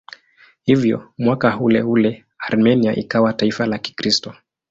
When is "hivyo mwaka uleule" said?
0.63-2.25